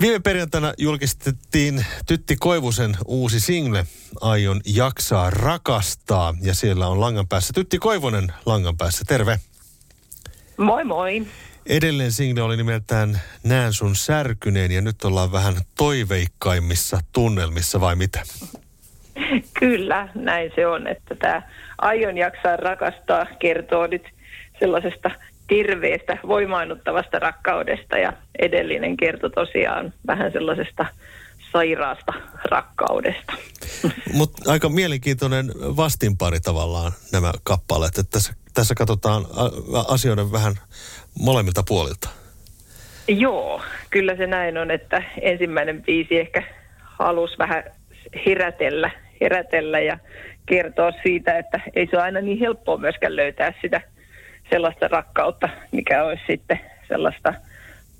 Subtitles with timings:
[0.00, 3.86] Viime perjantaina julkistettiin Tytti Koivusen uusi single
[4.20, 9.04] Aion jaksaa rakastaa ja siellä on langan päässä Tytti Koivunen langan päässä.
[9.06, 9.40] Terve.
[10.56, 11.26] Moi moi.
[11.66, 18.22] Edellinen single oli nimeltään Näen sun särkyneen ja nyt ollaan vähän toiveikkaimmissa tunnelmissa vai mitä?
[19.60, 21.42] Kyllä, näin se on, että tämä
[21.78, 24.02] Aion jaksaa rakastaa kertoo nyt
[24.58, 25.10] sellaisesta
[25.48, 30.86] terveestä, voimaannuttavasta rakkaudesta ja edellinen kertoi tosiaan vähän sellaisesta
[31.52, 32.12] sairaasta
[32.44, 33.32] rakkaudesta.
[34.18, 39.26] Mutta aika mielenkiintoinen vastinpari tavallaan nämä kappaleet, että tässä, tässä katsotaan
[39.88, 40.54] asioiden vähän
[41.18, 42.08] molemmilta puolilta.
[43.08, 46.42] Joo, kyllä se näin on, että ensimmäinen biisi ehkä
[46.82, 47.64] halusi vähän
[48.26, 49.98] herätellä, herätellä ja
[50.46, 53.80] kertoa siitä, että ei se ole aina niin helppoa myöskään löytää sitä
[54.50, 57.34] sellaista rakkautta, mikä olisi sitten sellaista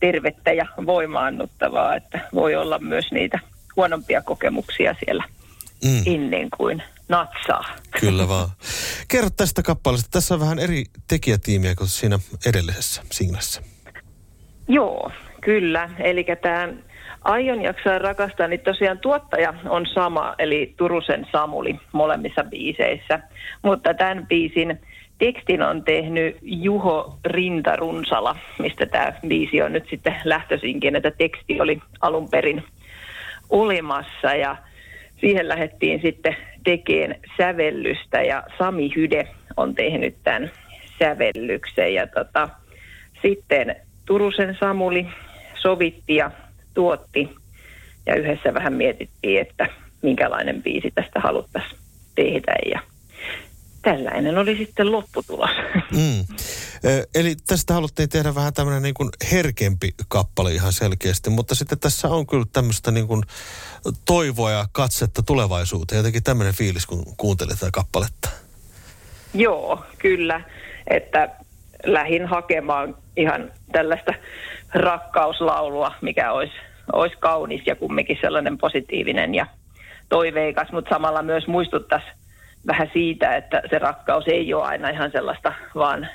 [0.00, 3.38] tervettä ja voimaannuttavaa, että voi olla myös niitä
[3.76, 5.24] huonompia kokemuksia siellä
[5.84, 6.02] mm.
[6.06, 7.64] ennen kuin natsaa.
[8.00, 8.48] Kyllä vaan.
[9.08, 10.08] Kerro tästä kappaleesta.
[10.10, 13.62] Tässä on vähän eri tekijätiimiä kuin siinä edellisessä singlessä.
[14.68, 15.90] Joo, kyllä.
[15.98, 16.68] Eli tämä
[17.26, 23.20] Aion jaksaa rakastaa, niin tosiaan tuottaja on sama, eli Turusen Samuli molemmissa biiseissä.
[23.62, 24.80] Mutta tämän biisin
[25.18, 31.80] tekstin on tehnyt Juho Rintarunsala, mistä tämä biisi on nyt sitten lähtöisinkin, että teksti oli
[32.00, 32.64] alun perin
[33.50, 34.56] olemassa ja
[35.20, 40.50] siihen lähdettiin sitten tekemään sävellystä ja Sami Hyde on tehnyt tämän
[40.98, 42.48] sävellyksen ja tota,
[43.22, 45.06] sitten Turusen Samuli
[45.54, 46.30] sovitti ja
[46.76, 47.28] tuotti
[48.06, 49.68] ja yhdessä vähän mietittiin, että
[50.02, 51.80] minkälainen biisi tästä haluttaisiin
[52.14, 52.80] tehdä ja
[53.82, 55.50] tällainen oli sitten lopputulos.
[55.90, 56.24] Mm.
[57.14, 62.08] Eli tästä haluttiin tehdä vähän tämmöinen niin kuin herkempi kappale ihan selkeästi, mutta sitten tässä
[62.08, 63.22] on kyllä tämmöistä niin kuin
[64.04, 65.96] toivoa ja katsetta tulevaisuuteen.
[65.96, 68.30] Jotenkin tämmöinen fiilis, kun kuuntelee tätä kappaletta.
[69.34, 70.40] Joo, kyllä.
[70.90, 71.30] Että
[71.86, 74.14] lähin hakemaan ihan tällaista
[74.74, 76.54] rakkauslaulua, mikä olisi,
[76.92, 79.46] olisi kaunis ja kumminkin sellainen positiivinen ja
[80.08, 82.06] toiveikas, mutta samalla myös muistuttaisi
[82.66, 86.08] vähän siitä, että se rakkaus ei ole aina ihan sellaista vaan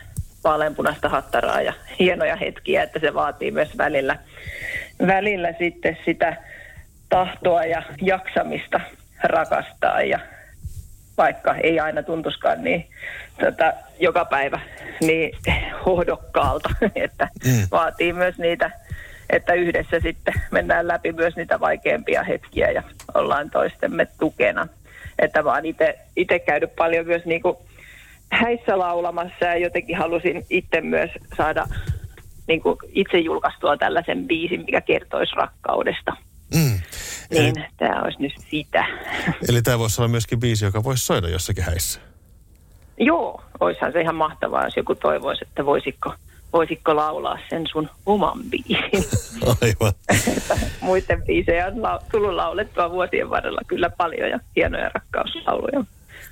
[0.43, 4.15] vaaleanpunaista hattaraa ja hienoja hetkiä, että se vaatii myös välillä,
[5.07, 6.37] välillä sitten sitä
[7.09, 8.81] tahtoa ja jaksamista
[9.23, 10.19] rakastaa ja
[11.23, 12.87] vaikka ei aina tuntuskaan niin
[13.39, 14.59] tota, joka päivä
[15.01, 15.37] niin
[15.85, 17.67] hohdokkaalta, että mm.
[17.71, 18.71] vaatii myös niitä,
[19.29, 22.83] että yhdessä sitten mennään läpi myös niitä vaikeampia hetkiä ja
[23.13, 24.67] ollaan toistemme tukena
[25.21, 25.63] että vaan
[26.15, 27.57] itse käynyt paljon myös niin kuin
[28.31, 31.65] häissä laulamassa ja jotenkin halusin itse myös saada
[32.47, 36.15] niin kuin itse julkaistua tällaisen biisin, mikä kertoisi rakkaudesta.
[37.31, 38.85] Niin eli, tämä olisi nyt sitä.
[39.49, 41.99] Eli tämä voisi olla myöskin biisi, joka voisi soida jossakin häissä.
[42.99, 46.13] Joo, olisihan se ihan mahtavaa, jos joku toivoisi, että voisiko,
[46.53, 49.05] voisitko laulaa sen sun oman biisin.
[49.61, 49.93] Aivan.
[50.81, 55.83] Muiden biisejä on la- tullut laulettua vuosien varrella kyllä paljon ja hienoja rakkauslauluja.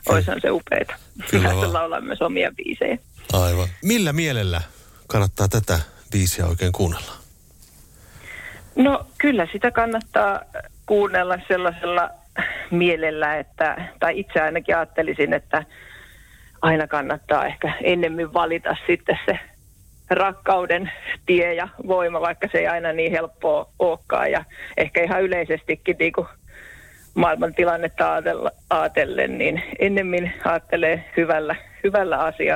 [0.10, 0.96] Oishan se upeeta.
[1.31, 1.74] Kyllä vaan.
[1.74, 2.98] laulaa myös omia biisejä.
[3.34, 3.68] Aivan.
[3.84, 4.62] Millä mielellä
[5.08, 5.80] kannattaa tätä
[6.12, 7.19] biisiä oikein kuunnella?
[8.75, 10.41] No kyllä sitä kannattaa
[10.85, 12.09] kuunnella sellaisella
[12.72, 15.63] mielellä, että, tai itse ainakin ajattelisin, että
[16.62, 19.40] aina kannattaa ehkä ennemmin valita sitten se
[20.09, 20.91] rakkauden
[21.25, 24.31] tie ja voima, vaikka se ei aina niin helppoa olekaan.
[24.31, 24.46] Ja
[24.78, 26.28] ehkä ihan yleisestikin niin kuin
[27.16, 28.13] maailman tilannetta
[28.69, 32.56] ajatellen, niin ennemmin ajattelee hyvällä, hyvällä asia,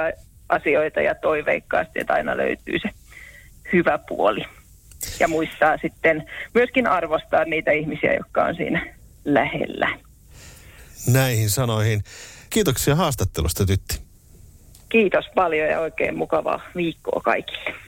[0.50, 2.90] asioita ja toiveikkaasti, että aina löytyy se
[3.74, 4.46] hyvä puoli.
[5.20, 9.98] Ja muistaa sitten myöskin arvostaa niitä ihmisiä, jotka on siinä lähellä.
[11.08, 12.04] Näihin sanoihin.
[12.50, 14.02] Kiitoksia haastattelusta, Tytti.
[14.90, 17.74] Kiitos paljon ja oikein mukavaa viikkoa kaikille.